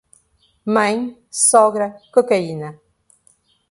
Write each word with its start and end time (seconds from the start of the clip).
Mãe, 0.75 0.97
sogra, 1.29 1.95
cocaína. 2.11 2.69